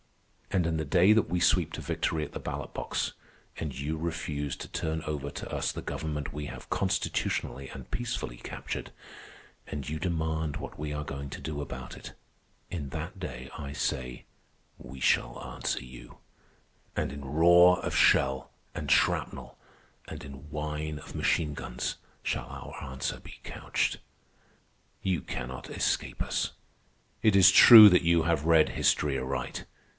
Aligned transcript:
And 0.49 0.65
in 0.67 0.75
the 0.77 0.83
day 0.83 1.13
that 1.13 1.29
we 1.29 1.39
sweep 1.39 1.71
to 1.73 1.81
victory 1.81 2.25
at 2.25 2.31
the 2.33 2.39
ballot 2.39 2.73
box, 2.73 3.13
and 3.57 3.77
you 3.79 3.97
refuse 3.97 4.55
to 4.57 4.67
turn 4.67 5.01
over 5.03 5.29
to 5.29 5.49
us 5.49 5.71
the 5.71 5.83
government 5.83 6.33
we 6.33 6.47
have 6.47 6.69
constitutionally 6.71 7.69
and 7.69 7.89
peacefully 7.89 8.37
captured, 8.37 8.91
and 9.67 9.87
you 9.87 9.97
demand 9.99 10.57
what 10.57 10.77
we 10.77 10.91
are 10.91 11.05
going 11.05 11.29
to 11.29 11.39
do 11.39 11.61
about 11.61 11.95
it—in 11.95 12.89
that 12.89 13.17
day, 13.19 13.49
I 13.57 13.71
say, 13.73 14.25
we 14.77 14.99
shall 14.99 15.41
answer 15.53 15.85
you; 15.85 16.17
and 16.97 17.13
in 17.13 17.23
roar 17.23 17.79
of 17.85 17.95
shell 17.95 18.51
and 18.75 18.91
shrapnel 18.91 19.57
and 20.07 20.23
in 20.25 20.49
whine 20.49 20.97
of 20.99 21.15
machine 21.15 21.53
guns 21.53 21.95
shall 22.23 22.47
our 22.49 22.89
answer 22.91 23.19
be 23.21 23.39
couched. 23.43 23.99
"You 25.01 25.21
cannot 25.21 25.69
escape 25.69 26.21
us. 26.23 26.51
It 27.21 27.37
is 27.37 27.51
true 27.51 27.87
that 27.87 28.01
you 28.01 28.23
have 28.23 28.43
read 28.45 28.69
history 28.69 29.17
aright. 29.17 29.63